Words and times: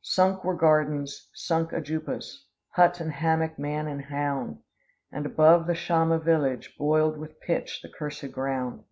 Sunk 0.00 0.44
were 0.44 0.56
gardens, 0.56 1.28
sunk 1.34 1.70
ajoupas, 1.72 2.44
Hut 2.70 3.00
and 3.00 3.12
hammock, 3.12 3.58
man 3.58 3.86
and 3.86 4.06
hound, 4.06 4.62
And 5.12 5.26
above 5.26 5.66
the 5.66 5.74
Chayma 5.74 6.24
village, 6.24 6.74
Boiled 6.78 7.18
with 7.18 7.38
pitch 7.42 7.82
the 7.82 7.90
cursed 7.92 8.32
ground." 8.32 8.84